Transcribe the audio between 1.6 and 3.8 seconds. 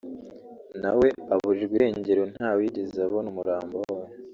irengero ntawigeze abona umurambo